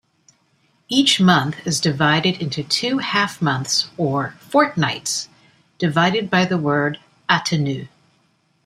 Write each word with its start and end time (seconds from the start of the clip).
Each 0.89 1.21
month 1.21 1.57
is 1.63 1.79
divided 1.79 2.41
into 2.41 2.63
two 2.63 2.97
half-months 2.97 3.89
or 3.97 4.31
"fortnights", 4.39 5.29
divided 5.77 6.27
by 6.27 6.43
the 6.45 6.57
word 6.57 6.97
"atenoux". 7.29 7.87